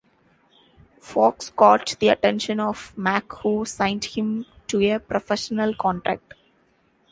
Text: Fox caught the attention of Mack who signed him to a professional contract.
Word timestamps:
Fox 0.99 1.51
caught 1.51 1.95
the 1.99 2.07
attention 2.07 2.59
of 2.59 2.91
Mack 2.97 3.31
who 3.33 3.65
signed 3.65 4.03
him 4.05 4.47
to 4.67 4.81
a 4.95 4.97
professional 4.97 5.75
contract. 5.75 6.33